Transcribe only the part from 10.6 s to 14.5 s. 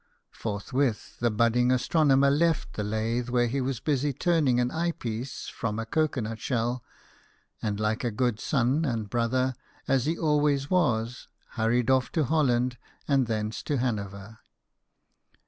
was, hurried off to Holland and thence to Hanover.